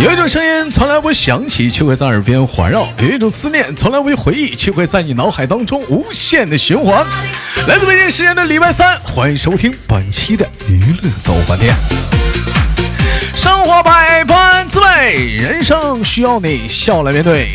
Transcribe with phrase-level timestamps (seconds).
[0.00, 7.04] 有一种声音从来不会响起，却会在耳边环绕；有一种思念从来不会回忆，却会在你脑海当中无限的循环。
[7.66, 11.74] 来自北京时间的礼拜三，欢迎收听本期的娱乐豆瓣店。
[13.34, 17.52] 生活百般滋味，人生需要你笑来面对。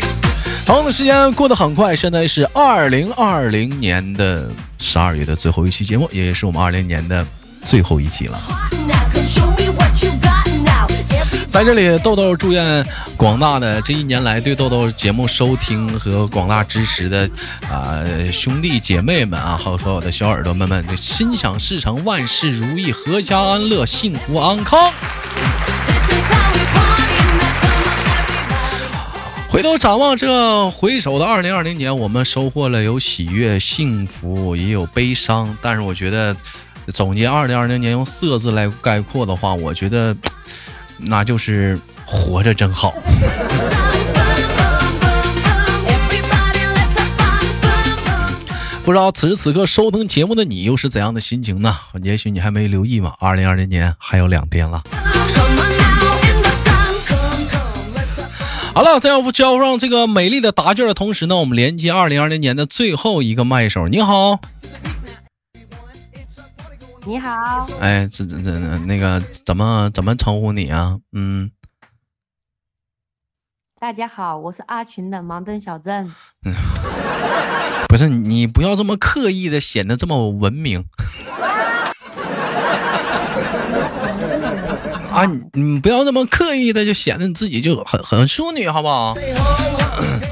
[0.66, 7.24] 同样的时间过得很快，现在是二零二零年的十二月的最后一期节目，也是我们二零年的
[7.64, 8.40] 最后一期了。
[11.46, 12.84] 在这里，豆豆祝愿
[13.16, 17.28] 广大的这一年来对豆豆节目收听和广大支持的
[17.70, 24.92] 啊、兄弟姐妹们啊，还有所有的小耳朵们们，心想事成，万事如意，阖家安乐，幸福安康。
[29.54, 35.56] 回头展望这回首的二零二零年，我们收获了有喜悦、幸福，也有悲伤。
[35.62, 36.36] 但是我觉得，
[36.88, 40.16] 总结二零二零年用四个字来概括的话，我觉得
[40.98, 42.92] 那就是活着真好。
[48.84, 51.76] 不知道此时此刻收听节目的你又是怎样的心情呢？
[52.02, 54.82] 也许你还没留意嘛，二零二零年还有两天了。
[58.74, 63.86] 好了，在要交上这个美丽的答卷的同时呢，我们连接二零二零年的最后一个麦手。
[63.86, 64.40] 你好，
[67.04, 70.98] 你好，哎，这这这那个怎么怎么称呼你啊？
[71.12, 71.52] 嗯，
[73.78, 76.12] 大家好，我是阿群的盲墩小镇。
[77.86, 80.84] 不是你不要这么刻意的显得这么文明
[85.14, 85.26] 啊！
[85.26, 89.14] 你你不要那么刻意的就显得你自己就很很淑女，好不好？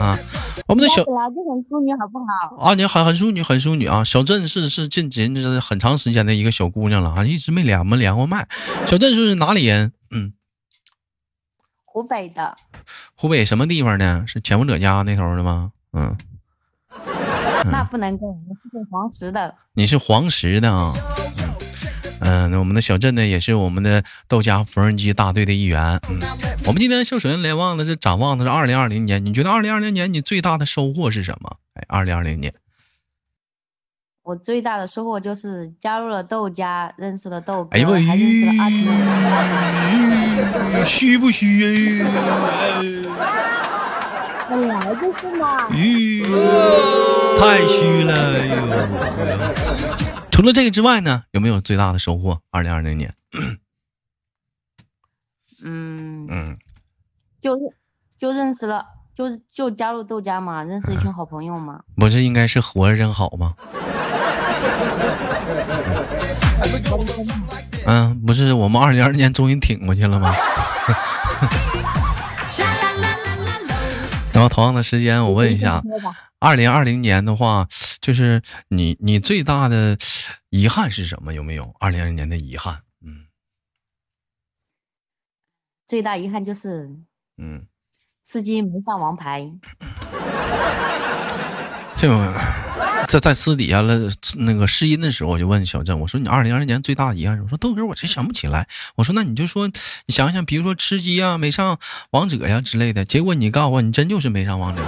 [0.01, 0.19] 啊，
[0.67, 2.57] 我们的小本来就很淑女，好不好？
[2.71, 4.03] 啊，你很很淑女，很淑女啊！
[4.03, 8.49] 小镇是是近近是很长时间的一个小姑娘了啊，一直没连没连过麦。
[8.87, 9.93] 小镇是哪里人？
[10.11, 10.33] 嗯，
[11.85, 12.57] 湖北的，
[13.15, 14.25] 湖北什么地方的？
[14.27, 15.71] 是前夫者家那头的吗？
[15.93, 16.17] 嗯，
[17.71, 19.55] 那不能够，我是黄石的。
[19.75, 20.93] 你是黄石的啊？
[22.25, 26.01] 嗯，那我们的小镇呢，也是我们的豆家缝纫机大队的一员。
[26.09, 26.21] 嗯，
[26.65, 31.57] 我们今天秀首先联望的是展望的是二零二零年，你觉得二零二零年你最大的收获是什么？
[31.75, 32.55] 哎，二零二零年，
[34.23, 38.87] 我最大的收获就是加入了豆家，认识了豆哥，哎呦喂还认识了阿群。
[40.87, 42.07] 虚不虚呀？
[44.49, 45.69] 本来就是嘛。
[45.73, 46.23] 吁，
[47.41, 48.55] 太虚了哎呦！
[50.33, 52.41] 除了这个之外呢，有没有最大的收获？
[52.51, 53.15] 二零二零年，
[55.63, 56.59] 嗯，嗯，
[57.41, 57.57] 就
[58.19, 58.85] 就认识了，
[59.15, 61.83] 就是就加入豆家嘛，认识一群好朋友嘛。
[61.97, 63.55] 不是应该是活着真好吗？
[67.87, 70.35] 嗯，不是我们二零二零年终于挺过去了吗？
[74.49, 75.83] 同样的时间，我问一下，
[76.39, 77.67] 二零二零年的话，
[78.01, 79.97] 就是你你最大的
[80.51, 81.35] 遗憾是什么？
[81.35, 82.83] 有没有二零二零年的遗憾？
[83.05, 83.27] 嗯
[85.87, 86.89] 最大遗憾就是
[87.37, 87.67] 嗯，
[88.25, 89.51] 吃鸡没上王牌。
[91.97, 92.35] 这个
[93.13, 97.39] 在在私底下了那个试音的时候，我就问小郑，我说你二零二零年最大的遗憾？
[97.43, 98.67] 我说豆哥，我真想不起来。
[98.97, 101.79] 我说那你就说，你想想，比如说吃鸡啊，没上
[102.13, 103.05] 王者呀之类的。
[103.05, 104.81] 结果你告诉我，你真就是没上王者。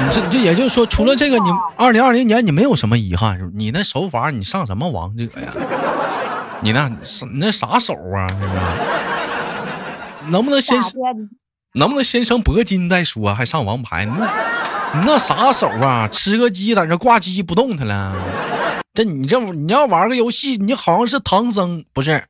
[0.00, 3.50] 你这这也就是说，除了这个，你二零二零年你没有什么遗憾，是？
[3.54, 5.52] 你那手法，你上什么王者呀？
[6.62, 6.96] 你那你
[7.34, 8.26] 那啥手啊？
[8.28, 10.30] 是不是？
[10.30, 10.80] 能不能先
[11.74, 13.34] 能不能先升铂金再说？
[13.34, 14.08] 还上王牌？
[14.96, 16.08] 你那啥手啊？
[16.08, 18.14] 吃个鸡在那挂机不动弹了？
[18.94, 22.22] 这你这你要玩个游戏，你好像是唐僧，不是？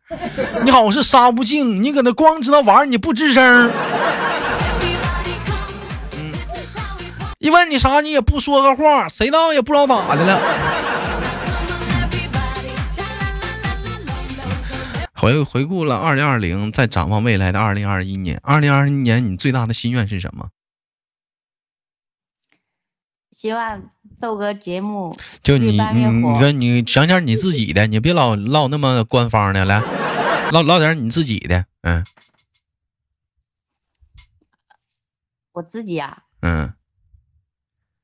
[0.64, 3.70] 你好像是沙悟净，你搁那光知道玩，你不吱声。
[7.38, 10.40] 一问你啥，你也不说个话，谁道也不知道咋的了。
[15.12, 18.40] 回回顾了二零二零，再展望未来的二零二一年。
[18.42, 20.46] 二零二一年，你最大的心愿是什么？
[23.34, 23.90] 希望
[24.20, 26.06] 豆哥节目就你你。
[26.06, 29.82] 你说你想想你自己的，你别老唠那么官方的，来
[30.52, 32.04] 唠唠点你自己的，嗯
[35.50, 36.72] 我自己呀、嗯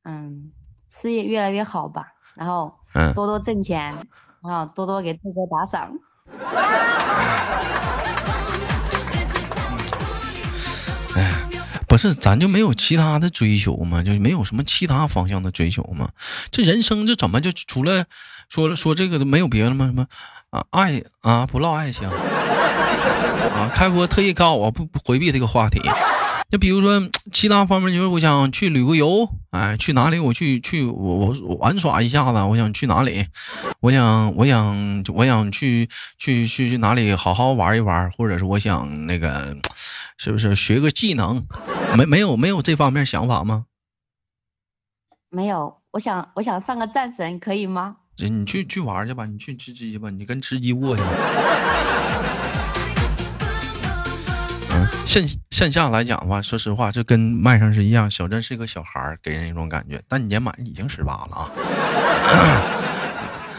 [0.02, 0.50] 嗯，
[0.88, 3.94] 事业越来越好吧，然后嗯，多多挣钱，
[4.42, 5.96] 然后多多给豆哥打赏。
[11.90, 14.00] 不是，咱就没有其他的追求吗？
[14.00, 16.10] 就没有什么其他方向的追求吗？
[16.52, 18.04] 这人生这怎么就除了
[18.48, 19.86] 说了说这个都没有别的吗？
[19.86, 20.06] 什么
[20.50, 23.68] 啊爱啊不唠爱情 啊？
[23.74, 25.82] 开播特意告我不不回避这个话题。
[26.48, 27.02] 就比如说
[27.32, 30.20] 其他方面，就是我想去旅个游，哎，去哪里？
[30.20, 32.40] 我去去我我玩耍一下子。
[32.40, 33.26] 我想去哪里？
[33.80, 35.88] 我想我想我想去
[36.18, 39.56] 去去去哪里好好玩一玩，或者是我想那个，
[40.22, 41.46] 是不是学个技能？
[41.96, 43.64] 没没有没有这方面想法吗？
[45.30, 47.96] 没有，我想我想上个战神，可以吗？
[48.18, 51.02] 你去去玩去吧，你去吃鸡吧，你跟吃鸡过去。
[54.72, 58.10] 嗯线线下来讲的话，说实话，这跟麦上是一样。
[58.10, 61.48] 小珍是个小孩儿，给人一种感觉，但你年满已经十八了啊。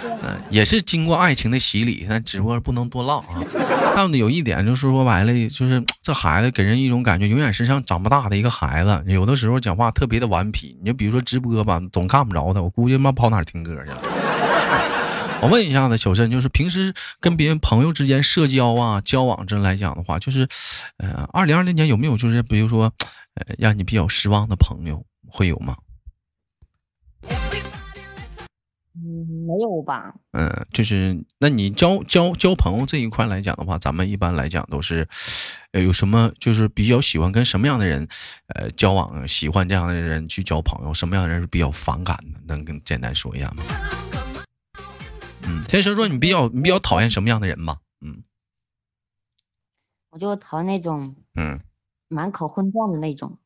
[0.03, 3.43] 嗯，也是经过爱情的洗礼，但只不过不能多浪啊。
[3.95, 9.03] 但有一点就是说白了，就是这孩子给人一种感觉，永远是像长不大的一个孩子。
[9.07, 14.01] 有的时候讲话特别的顽皮，你就比如说直播吧，总看不着他，我估计妈跑哪听歌去了。
[15.41, 20.47] 我问一下子，小珍，就是平时跟别人朋友之间社交啊、交往这来讲的话，就是，
[20.97, 22.83] 呃，二零二零年有没有就是比如说，
[23.33, 25.75] 呃，让你比较失望的朋友会有吗？
[28.93, 30.13] 嗯，没有吧。
[30.33, 35.07] 嗯，就是那你交交交朋友这一块来讲的话，咱们一般来讲都是，
[35.71, 38.05] 呃，有什么就是比较喜欢跟什么样的人，
[38.47, 42.39] 呃，交往，喜欢这样的人去交朋友，什么样的人是比较反感的？
[42.47, 43.63] 能跟简单说一下吗？
[45.47, 47.77] 嗯，先说说你比较你比较讨厌什么样的人吧？
[48.01, 48.23] 嗯，
[50.09, 51.59] 我就讨厌那种嗯
[52.09, 53.37] 满口混账的那种，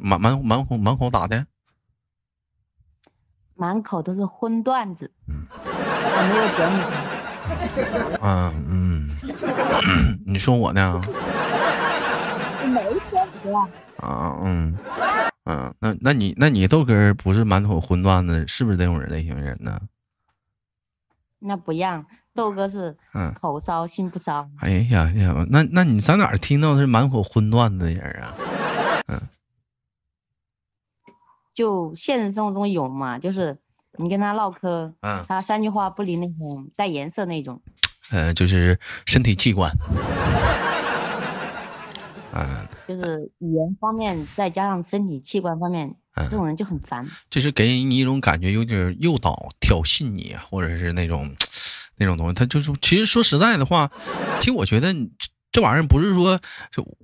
[0.00, 1.46] 满满满口满口咋的？
[3.56, 6.82] 满口都是荤段子，嗯，我没有整你。
[8.22, 9.08] 嗯嗯，
[10.26, 11.00] 你说我呢？
[12.72, 13.68] 没说你啊。
[13.98, 14.76] 啊嗯
[15.44, 19.78] 嗯，那那你那你豆哥不是满口荤段子，是不是这种人类型人呢？
[21.38, 22.04] 那不一样，
[22.34, 24.48] 豆哥是嗯口骚心不骚。
[24.60, 28.34] 哎呀呀，那那你在哪儿听到是满口荤段子的人啊？
[29.08, 29.20] 嗯，
[31.54, 33.56] 就现实生活中有嘛，就是
[33.98, 37.60] 你跟他唠嗑，嗯，他三句话不离那种带颜色那种。
[38.10, 39.70] 呃，就是身体器官。
[42.32, 45.94] 嗯，就是语言方面，再加上身体器官方面。
[46.16, 51.34] 这种人就很烦，就是给你一种感觉，有点诱导、挑衅你，或者是那种
[51.96, 52.32] 那种东西。
[52.32, 53.90] 他就是，其实说实在的话，
[54.38, 54.94] 其实我觉得
[55.54, 56.40] 这玩意儿不是说，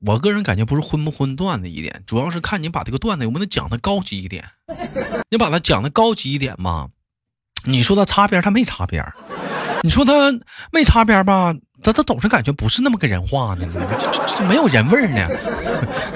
[0.04, 4.44] 我个人感觉不是荤不荤段子一点，主要是看你把这个段子有没有讲的高级一点。
[5.30, 6.88] 你把它讲的高级一点嘛，
[7.64, 9.04] 你说他擦边，他没擦边；
[9.84, 10.12] 你说他
[10.72, 13.68] 没擦边吧，他他总是感觉不是那么个人话呢，
[14.48, 15.28] 没有人味儿呢。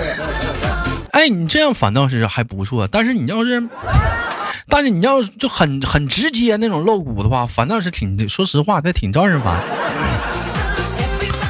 [1.14, 3.69] 哎，你这样反倒是还不错，但是你要是，
[4.69, 9.62] 但是你要就很很直接那种露骨的话，反倒是挺说实话，这挺招人烦。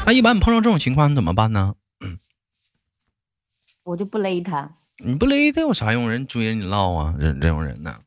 [0.07, 1.75] 那一般你碰到这种情况，你怎么办呢？
[3.85, 4.71] 我就不勒他。
[5.05, 6.11] 你不勒他有啥用？
[6.11, 7.99] 人追着你唠啊，人这种人呢？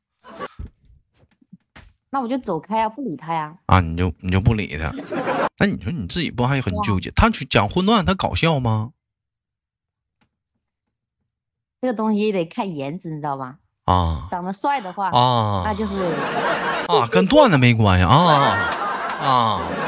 [2.10, 3.58] 那我就走开呀，不理他呀。
[3.66, 4.92] 啊，你就你就不理他？
[5.60, 7.12] 那你说你自己不还很纠结？
[7.12, 8.92] 他去讲混乱，他搞笑吗？
[11.82, 13.58] 这个东西也得看颜值，你知道吗？
[13.86, 15.96] 啊，长得帅的话啊，那就是
[16.88, 18.34] 啊，跟段子没关系啊啊
[19.22, 19.62] 啊，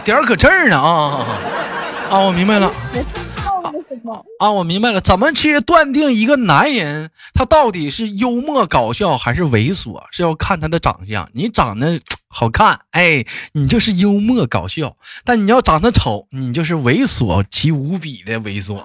[0.00, 1.26] 点儿搁这儿呢啊
[2.10, 2.72] 啊，我明白了
[4.38, 10.02] 啊，我明白了，怎么去断定一个男人他到底是幽默搞笑还是猥琐？
[10.10, 11.28] 是要看他的长相。
[11.32, 18.82] 你长得好看，哎，你就是幽默搞笑；但你要长得丑，你就是猥琐其无比的猥琐。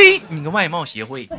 [0.00, 0.22] 呸！
[0.30, 1.36] 你个外貌协会，没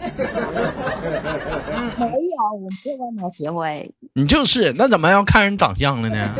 [1.97, 3.91] 有，我是外貌协会。
[4.13, 6.35] 你就是，那怎么要看人长相了呢？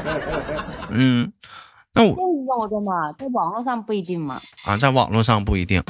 [0.90, 1.32] 嗯，
[1.94, 4.38] 那我有的嘛，在网络上不一定嘛。
[4.66, 5.82] 啊，在网络上不一定。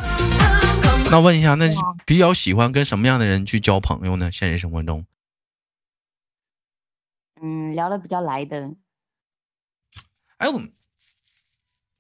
[1.10, 1.68] 那问一下，那
[2.06, 4.30] 比较喜欢跟什么样的人去交朋友呢？
[4.30, 5.04] 现实生活中，
[7.42, 8.70] 嗯，聊的比较来的。
[10.38, 10.62] 哎我。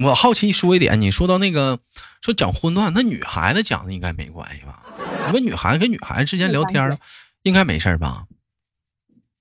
[0.02, 1.78] 我好奇说一点，你说到那个
[2.20, 4.82] 说讲荤段，那女孩子讲的应该没关系吧？
[5.26, 6.98] 你说女孩子跟女孩子之间聊天，
[7.42, 8.24] 应该没事吧？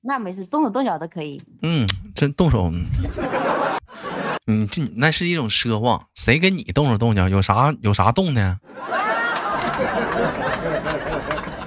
[0.01, 1.41] 那没事，动手动脚的可以。
[1.61, 2.71] 嗯，真动手，
[4.45, 6.05] 嗯， 这那是一种奢望。
[6.13, 7.27] 谁跟你动手动脚？
[7.27, 8.59] 有啥有啥动的？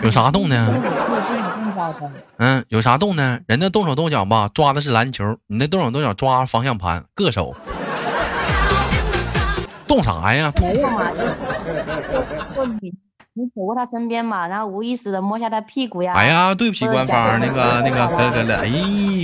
[0.02, 0.82] 有啥动的？
[2.36, 3.42] 嗯，有啥动的？
[3.48, 7.56] 人家动手动脚吧，抓的是篮球，你那动手动脚抓方向盘，硌手。
[9.86, 10.52] 动啥呀？
[12.80, 12.92] 你
[13.34, 16.14] 你走过他身边嘛，然后无意识的摸下他屁股呀。
[16.14, 18.66] 哎呀，对不起官方，那个那个哥哥了，哎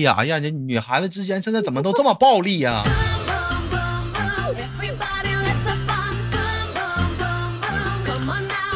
[0.02, 2.82] 呀哎呀，这女孩子之间现在怎么都这么暴力呀？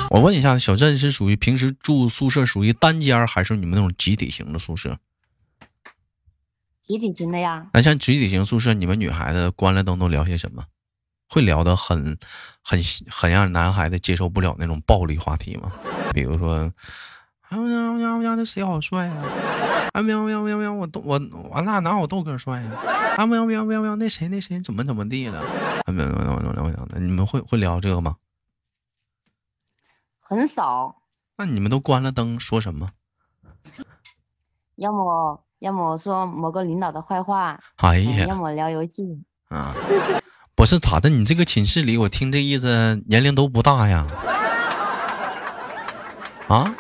[0.09, 4.97] 我问一下，小镇是属于平时住宿舍属于单间还是你们那种集体型的宿舍？
[6.81, 7.66] 集体型的呀。
[7.75, 10.64] 那像集体型宿舍，你们女孩子关了灯都聊些什么？
[11.28, 12.18] 会聊得很
[12.62, 12.78] 很
[13.11, 15.73] 很让男孩子接受不了那种暴力话题吗？
[16.12, 16.73] 比如说，
[17.49, 19.25] 哎喵喵喵，那谁好帅啊？
[19.92, 22.71] 啊喵喵喵喵，我豆我我那哪有豆哥帅呀？
[23.16, 25.40] 啊喵喵喵喵，那谁那谁怎么怎么地了？
[25.40, 28.16] 啊喵喵喵喵喵，你们会会聊这个吗？
[30.21, 30.97] 很少。
[31.38, 32.90] 那你们都关了灯说什么？
[34.76, 37.61] 要么要么说某个领导的坏话。
[37.76, 38.26] 哎呀。
[38.26, 39.23] 要么聊游戏。
[39.49, 39.75] 啊。
[40.56, 41.10] 不是咋的？
[41.10, 44.06] 你这个寝室里，我听这意思，年龄都不大呀。
[46.48, 46.75] 啊？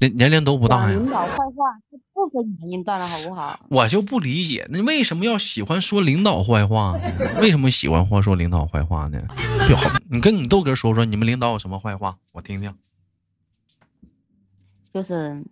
[0.00, 0.96] 年年龄都不大呀。
[0.96, 3.60] 领导坏话是不分年龄段了好不好？
[3.68, 7.02] 我就不理解，那为什么要喜欢说领导坏话呢？
[7.38, 9.20] 为什么喜欢话说领导坏话呢？
[10.10, 12.74] 你跟你豆哥说说，你们领导有什么坏话，我听听。
[14.94, 15.44] 就是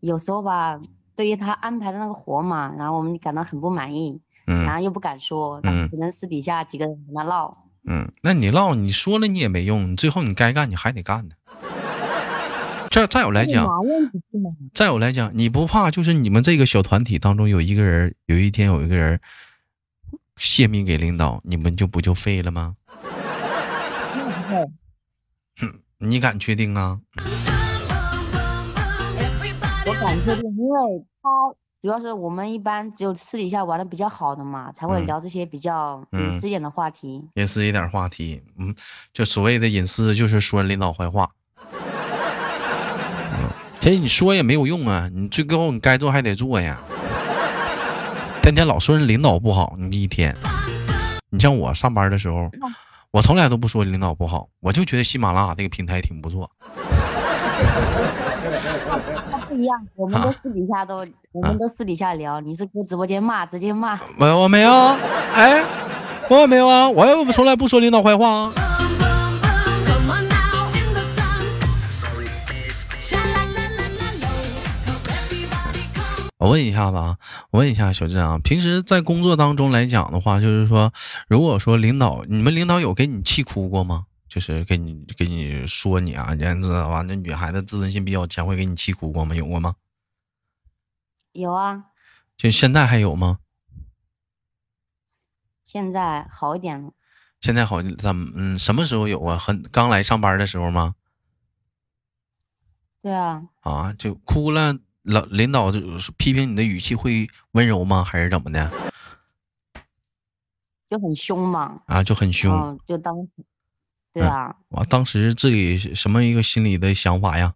[0.00, 0.78] 有时候吧，
[1.16, 4.20] 对于他安排的那个活嘛，然后我们感到很不满意，
[4.50, 7.54] 嗯，然后又不敢说，嗯，只能私底下几个人跟他唠。
[7.84, 11.34] 嗯，那你唠，你说了你也没用，你最后你该干你还得干呢。
[12.90, 13.68] 再再有来讲，
[14.72, 19.20] 再有来讲，你不怕就是你们这个小团体当中有一个人，有一天有一个人
[20.36, 22.74] 泄密给领导，你们就不就废了吗？
[25.58, 26.98] 哼， 你敢确定啊？
[29.86, 31.28] 我敢确定，因为他
[31.80, 37.24] 主要是我们一般只有私底下玩的比较好的嘛，才会聊这些比较隐私一点的话题。
[37.34, 38.74] 隐私一点话题，嗯，
[39.12, 41.30] 就所谓的隐私就是说领导坏话。
[43.78, 46.80] 其实你说也没有用啊，你最高你该做还得做呀。
[48.42, 50.36] 天天老说人领导不好，你一天，
[51.30, 52.50] 你像我上班的时候，
[53.12, 56.50] 我从来都不说领导不好，我就觉得喜马拉雅这个平台挺不错。
[59.30, 63.98] 他 不一样，我们都私底下都，我们都私底下聊，你是搁直播间骂，直接骂。
[64.18, 64.70] 我我没有，
[65.34, 65.62] 哎，
[66.28, 68.52] 我也没有啊，我也从来不说领导坏话啊。
[76.40, 77.16] 我问一下子啊，
[77.50, 80.92] 我问一下小郑啊，平时在工作当中来讲的话，就是说，
[81.28, 84.04] 如果说领导，你们领导有给你气哭过吗？
[84.38, 89.34] 就是给你给你说你啊，言子完了，女孩子自尊心比较强，会给你气哭过吗？
[89.34, 89.74] 有过吗？
[91.32, 91.86] 有啊。
[92.36, 93.40] 就现在还有吗？
[95.64, 96.92] 现在好一点了。
[97.40, 98.30] 现在好怎么？
[98.36, 99.36] 嗯，什么时候有啊？
[99.36, 100.94] 很刚来上班的时候吗？
[103.02, 103.42] 对啊。
[103.62, 104.78] 啊，就哭了。
[105.02, 108.04] 老领导就是批评你的语气会温柔吗？
[108.04, 108.70] 还是怎么的？
[110.88, 111.82] 就很凶嘛。
[111.86, 112.78] 啊，就很凶。
[112.86, 113.16] 就当，
[114.12, 114.56] 对啊。
[114.68, 117.54] 我当时自己什么一个心里的想法呀？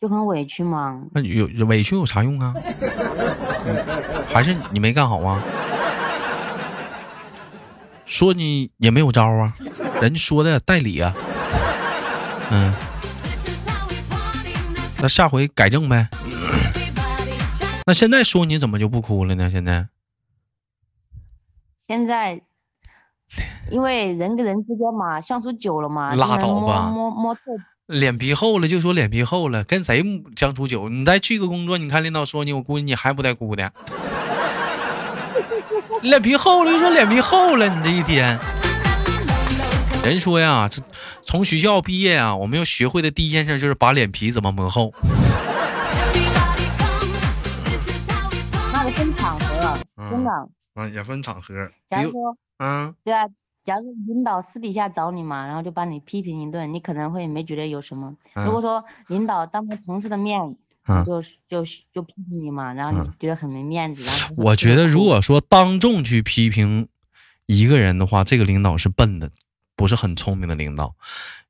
[0.00, 1.06] 就很委屈吗。
[1.12, 2.52] 那有委屈有啥用啊？
[4.28, 5.42] 还是你没干好啊？
[8.04, 9.52] 说你也没有招啊，
[10.02, 11.14] 人家说的代理啊。
[12.50, 12.74] 嗯。
[15.00, 16.08] 那下回改正呗。
[17.86, 19.50] 那现在说你怎么就不哭了呢？
[19.50, 19.88] 现在，
[21.86, 22.42] 现在，
[23.70, 27.40] 因为人跟人之间嘛，相处久了嘛，拉倒吧，摸摸透。
[27.86, 30.02] 脸皮厚了就说脸皮厚了，跟谁
[30.36, 30.88] 相处久？
[30.88, 33.70] 你再去个工作，你看领导说你，我估计你还不带哭的。
[36.02, 38.38] 脸皮厚了就说脸皮厚了，你这一天。
[40.02, 40.82] 人说呀，这
[41.22, 44.92] 从学校毕业啊，我们要学会的第一件事就是把脸皮怎么磨厚。
[48.72, 49.78] 那得分场合，
[50.10, 50.30] 真的。
[50.74, 51.54] 嗯，也分场合。
[51.88, 53.26] 假如说，嗯，对啊，
[53.64, 58.14] 假如领导私底下找你嘛，然后就把你批评一顿，你可能会没觉得有什么。
[58.34, 60.56] 如果说领导当着同事的面，
[61.06, 64.02] 就就就批评你嘛，然后你觉得很没面子。
[64.04, 66.88] 然后我觉得，如果说当众去批评
[67.46, 69.30] 一个人的话，这个领导是笨的。
[69.76, 70.94] 不是很聪明的领导，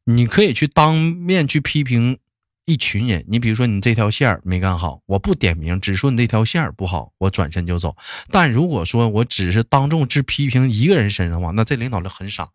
[0.05, 2.19] 你可以去当面去批评
[2.65, 3.25] 一群人。
[3.29, 7.97] 你比如说，你这条线儿没干好，我不点名，只说你这条线儿不好，我转身就走。
[8.31, 12.49] 但如果说我只是当众去批评一个人身上的话，那这领导就很傻。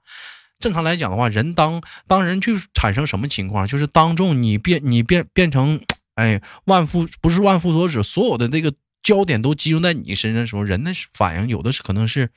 [0.59, 5.79] 正常来讲的话，人当当人去产生什么情况，就是当众你变你变变成，
[6.15, 12.29] 哎，万夫不是万夫所指，所有的这个焦点都集中在你身上的时候，人的反应有的是可能是。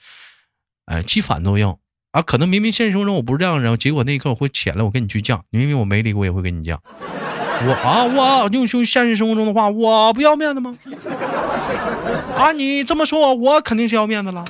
[0.86, 1.78] 哎，气反都要
[2.10, 2.20] 啊。
[2.22, 5.40] 可能明明现实生活中我不是这样的人，结果那一刻我会起来，我跟你去犟。
[5.48, 6.76] 明明我没理，我也会跟你犟。
[7.64, 10.74] 我啊，我用用现实生活中的话，我不要面子吗？
[12.36, 14.44] 啊，你这么说我，肯定是要面子了。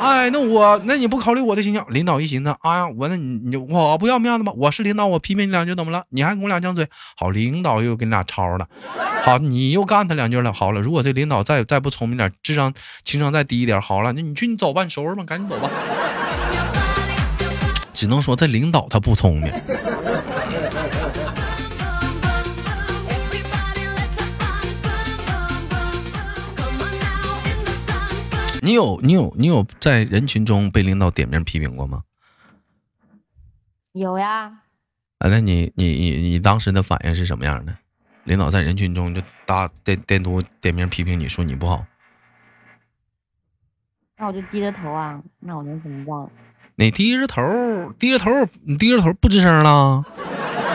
[0.00, 1.84] 哎，那我那你不考虑我的形象？
[1.90, 4.52] 领导一寻思，啊，我那你你我不要面子吗？
[4.56, 6.04] 我是领导，我批评你两句怎么了？
[6.08, 6.88] 你还跟我俩犟嘴？
[7.16, 8.66] 好，领导又跟你俩吵了。
[9.22, 10.52] 好，你又干他两句了。
[10.52, 12.72] 好了，如果这领导再再不聪明点，智商
[13.04, 15.68] 情商再低一点，好了，那你去你走吧，你收拾吧，赶紧走吧。
[17.92, 19.52] 只能说这领导他不聪明。
[28.60, 32.02] 你有你有你有在人群中被领导点名批评过吗？
[33.92, 34.52] 有呀。
[35.18, 37.76] 啊，那你你你你当时的反应是什么样的？
[38.24, 41.84] 领导在人群中就大电电图点名批评你说你不好，
[44.18, 46.30] 那我就低着头啊，那我能怎么办？
[46.76, 47.42] 你低着头，
[47.98, 48.30] 低着头，
[48.62, 50.04] 你低着头不吱声了？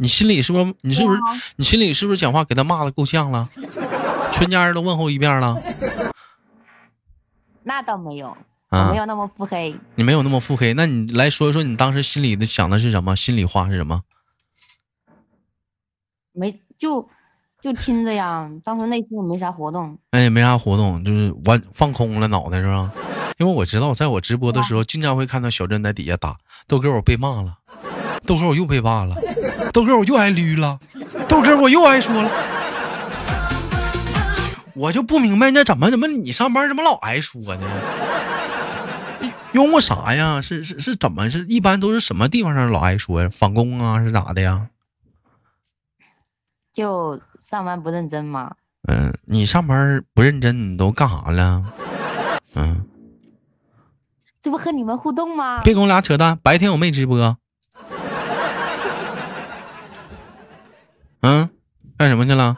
[0.01, 1.19] 你心里是不是你是不是
[1.55, 3.47] 你心里是不是讲话给他骂的够呛了？
[4.33, 5.55] 全家人都问候一遍了？
[7.67, 8.37] 那倒没有，
[8.91, 9.75] 没有那么腹黑。
[9.95, 13.15] 你没有那么腹黑，那你来说一说，你当时心里的想的是什么？
[13.15, 14.03] 心里话是什么？
[16.31, 17.09] 没，就
[17.59, 18.47] 就听着呀。
[18.63, 19.97] 当时内心也没啥活动。
[20.11, 22.93] 哎，没啥活动，就是完放空了脑袋是吧？
[23.39, 27.57] 因为我知道，在我直播的时候，经常会看到小珍在底下打豆哥，我被骂了，
[28.27, 29.15] 豆哥我又被骂了，
[29.73, 30.77] 豆哥我又挨绿了，
[31.27, 32.29] 豆哥我又挨说了。
[34.75, 37.67] 我就不明白，那怎么怎么你上班怎么老挨说呢？
[39.53, 40.41] 因为啥呀？
[40.41, 41.45] 是是是怎么是？
[41.47, 43.29] 一般都是什么地方上老挨说呀？
[43.31, 44.67] 返工啊是咋的呀？
[46.73, 48.53] 就上班不认真嘛。
[48.87, 51.63] 嗯，你上班不认真，你都干啥了？
[52.55, 52.85] 嗯，
[54.41, 55.61] 这不和你们互动吗？
[55.61, 57.37] 别跟我俩扯淡，白天我没直播。
[61.21, 61.49] 嗯，
[61.97, 62.57] 干什么去了？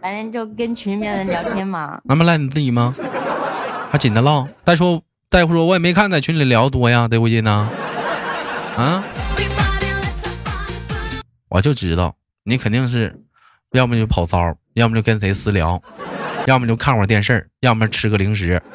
[0.00, 2.94] 反正就跟群里面人聊天嘛， 那么赖你自己吗？
[3.90, 4.46] 还紧的唠？
[4.64, 7.68] 再说大夫说，我也没看在群里聊多呀，对不对呢？
[8.76, 9.04] 啊？
[11.50, 13.14] 我就知道你肯定是，
[13.72, 15.82] 要么就跑骚，要么就跟谁私聊，
[16.46, 18.60] 要么就看会儿电视，要么吃个零食。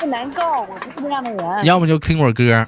[0.00, 1.64] 不难够，我不是那样的人。
[1.64, 2.66] 要么就听会儿歌，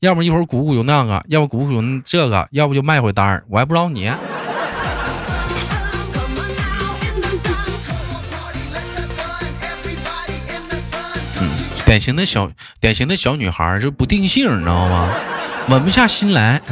[0.00, 3.44] 要么一会儿鼓鼓就那个，要么鼓鼓这个，要不就卖会单儿。
[3.48, 4.10] 我还不知道你。
[11.92, 12.50] 典型的小
[12.80, 15.14] 典型的小女孩就不定性，你知道吗？
[15.68, 16.62] 稳不下心来。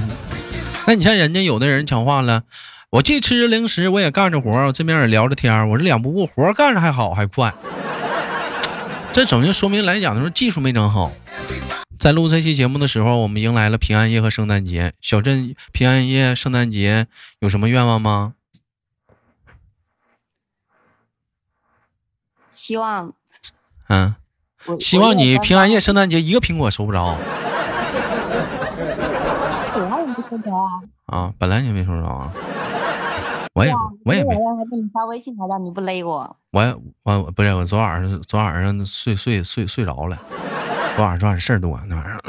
[0.86, 2.44] 那你像人家有的人讲话了，
[2.88, 7.52] 我既吃着零食，我也干着活，我这边也聊着天，我这两不误，活干着还好还快。
[9.12, 11.12] 这整就说明来讲的说技术没整好。
[11.98, 14.94] 在录这期节目的时候，我们迎来了平安夜和圣诞节。
[15.02, 17.08] 小镇平安夜、圣诞节
[17.40, 18.32] 有什么愿望吗？
[22.54, 23.12] 希望，
[23.88, 24.14] 嗯。
[24.78, 27.16] 希望你平安夜、圣诞节一个苹果收不着。
[29.72, 30.82] 本来没收着啊。
[31.06, 32.32] 啊，本来你没收着啊。
[33.54, 33.72] 我也
[34.04, 34.36] 我也没。
[34.36, 36.36] 我还给你发微信，你不勒我。
[36.52, 40.16] 我我不是我昨晚上昨晚上睡睡睡睡着了。
[40.96, 42.20] 昨晚上昨晚上事儿多那玩意儿。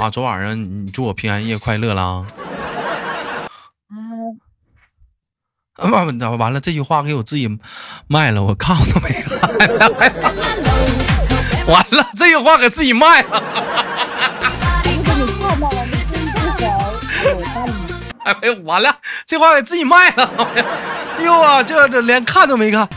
[0.00, 2.26] 啊，昨晚上你祝我平安夜快乐啦。
[5.78, 7.48] 完了，完了，这句话给我自己
[8.08, 9.38] 卖了，我看都没看。
[11.66, 13.42] 完了，这句话给自己卖了。
[18.24, 20.30] 哎呦，完了，这话给自己卖了。
[21.18, 22.88] 哎呦啊，这这连看都没看。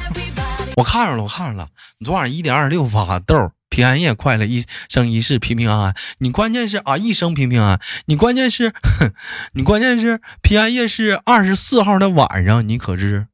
[0.77, 1.67] 我看上了，我看上了。
[1.97, 3.51] 你昨晚一点二六发豆。
[3.69, 5.95] 平安夜快乐，一生一世平平安安。
[6.17, 7.79] 你关键是啊，一生平平安。
[8.05, 8.73] 你关键是，
[9.53, 13.27] 你关键是平安夜是二十四号的晚上，你可知？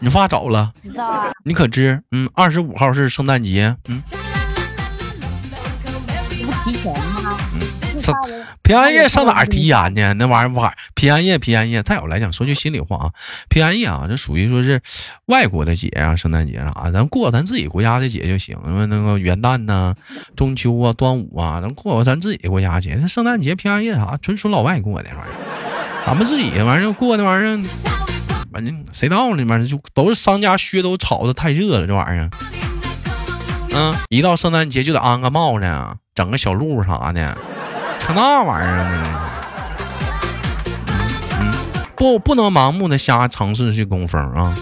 [0.00, 0.72] 你发早了？
[0.80, 1.30] 知道啊。
[1.44, 2.02] 你可知？
[2.10, 3.76] 嗯，二十五号是圣诞节。
[3.88, 4.02] 嗯。
[6.28, 7.25] 不提前吗？
[8.62, 10.14] 平安夜上哪儿提前呢？
[10.14, 11.82] 那玩意儿晚平安夜，平安夜。
[11.82, 13.10] 再有来讲，说句心里话啊，
[13.48, 14.80] 平安夜啊，这属于说是
[15.26, 18.58] 外国的节啊，圣诞节啥，咱过咱自己国家的节就行。
[18.64, 19.94] 那那个元旦呐、
[20.34, 22.96] 中秋啊、端午啊，咱过咱自己国家节。
[23.00, 25.36] 那圣诞节、平安夜啥，纯属老外过的玩意儿。
[26.06, 27.62] 咱们自己玩意儿过那玩意儿，
[28.52, 32.30] 反正谁道里面就都是商家噱头炒的太热了，这玩意儿。
[33.74, 35.66] 嗯，一到圣诞节就得安个帽子，
[36.14, 37.36] 整个小鹿啥的。
[38.06, 39.30] 成那玩意儿呢？
[41.40, 41.52] 嗯，
[41.96, 44.56] 不，不能盲目的瞎尝试去攻锋啊！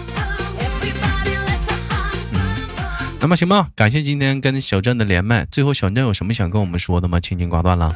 [3.21, 5.45] 那么行吧，感谢今天跟小镇的连麦。
[5.45, 7.19] 最后，小镇有什么想跟我们说的吗？
[7.19, 7.95] 轻轻挂断了。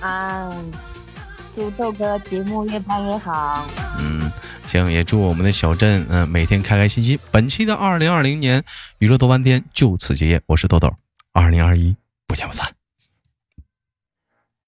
[0.00, 0.50] 啊，
[1.54, 3.64] 祝豆哥节目越办越好。
[4.00, 4.28] 嗯，
[4.66, 7.16] 行，也祝我们的小镇嗯每天开开心心。
[7.30, 8.64] 本期的二零二零年
[8.98, 10.92] 娱乐多半天就此结业，我是豆豆，
[11.32, 11.94] 二零二一
[12.32, 12.81] 不见不散。